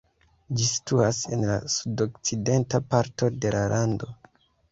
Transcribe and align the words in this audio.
Ĝi 0.59 0.63
situas 0.69 1.19
en 1.35 1.43
la 1.49 1.57
sudokcidenta 1.73 2.81
parto 2.95 3.31
de 3.45 3.55
la 3.57 3.63
lando. 3.75 4.09